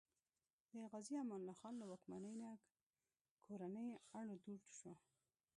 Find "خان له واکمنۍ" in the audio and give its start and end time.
1.61-2.33